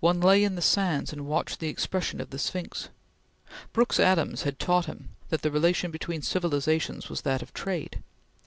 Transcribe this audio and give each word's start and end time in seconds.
One 0.00 0.20
lay 0.20 0.44
in 0.44 0.54
the 0.54 0.60
sands 0.60 1.14
and 1.14 1.24
watched 1.24 1.58
the 1.58 1.68
expression 1.70 2.20
of 2.20 2.28
the 2.28 2.38
Sphinx. 2.38 2.90
Brooks 3.72 3.98
Adams 3.98 4.42
had 4.42 4.58
taught 4.58 4.84
him 4.84 5.16
that 5.30 5.40
the 5.40 5.50
relation 5.50 5.90
between 5.90 6.20
civilizations 6.20 7.08
was 7.08 7.22
that 7.22 7.40
of 7.40 7.54
trade. 7.54 8.02